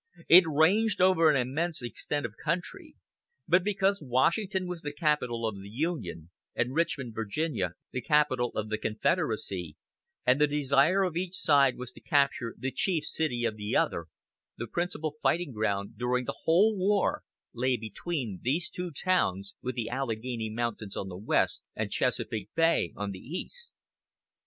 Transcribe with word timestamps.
It 0.27 0.45
ranged 0.47 0.99
over 0.99 1.29
an 1.29 1.35
immense 1.35 1.83
extent 1.83 2.25
of 2.25 2.33
country; 2.43 2.95
but 3.47 3.63
because 3.63 4.01
Washington 4.01 4.65
was 4.65 4.81
the 4.81 4.91
capital 4.91 5.45
of 5.45 5.61
the 5.61 5.69
Union, 5.69 6.31
and 6.55 6.73
Richmond, 6.73 7.13
Virginia, 7.13 7.75
the 7.91 8.01
capital 8.01 8.49
of 8.55 8.69
the 8.69 8.79
Confederacy, 8.79 9.77
and 10.25 10.41
the 10.41 10.47
desire 10.47 11.03
of 11.03 11.15
each 11.15 11.35
side 11.35 11.77
was 11.77 11.91
to 11.91 12.01
capture 12.01 12.55
the 12.57 12.71
chief 12.71 13.03
city 13.05 13.45
of 13.45 13.57
the 13.57 13.75
other, 13.77 14.07
the 14.57 14.65
principal 14.65 15.17
fighting 15.21 15.51
ground, 15.51 15.99
during 15.99 16.25
the 16.25 16.39
whole 16.45 16.75
war, 16.75 17.21
lay 17.53 17.77
between 17.77 18.39
these 18.41 18.69
two 18.71 18.89
towns, 18.89 19.53
with 19.61 19.75
the 19.75 19.87
Alleghany 19.91 20.49
Mountains 20.49 20.97
on 20.97 21.09
the 21.09 21.15
west, 21.15 21.67
and 21.75 21.91
Chesapeake 21.91 22.49
Bay 22.55 22.91
on 22.95 23.11
the 23.11 23.19
east. 23.19 23.71